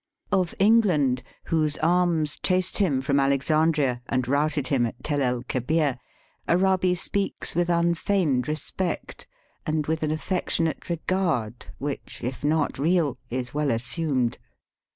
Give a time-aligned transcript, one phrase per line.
[0.31, 5.99] Of England, whose arms chased him from Alexandria and routed him at Tel el Kebir,
[6.47, 9.27] Arabi speaks with unfeigned respect,
[9.63, 14.39] and with an affectionate regard which, if not real, is well assumed.